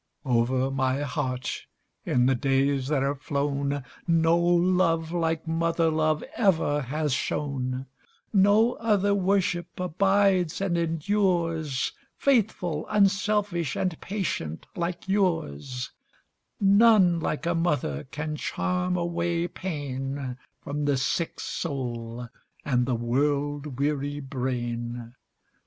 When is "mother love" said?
5.47-6.23